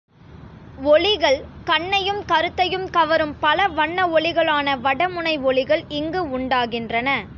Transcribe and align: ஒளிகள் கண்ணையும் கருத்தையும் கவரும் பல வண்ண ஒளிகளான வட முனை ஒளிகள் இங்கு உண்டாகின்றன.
ஒளிகள் 0.83 1.43
கண்ணையும் 1.65 2.25
கருத்தையும் 2.25 2.89
கவரும் 2.89 3.35
பல 3.39 3.67
வண்ண 3.67 4.07
ஒளிகளான 4.07 4.79
வட 4.79 5.09
முனை 5.09 5.37
ஒளிகள் 5.37 5.83
இங்கு 5.87 6.39
உண்டாகின்றன. 6.39 7.25